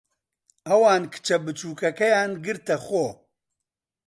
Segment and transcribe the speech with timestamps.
[0.67, 3.05] ئەوان کچە بچووکەکەیان گرتەخۆ.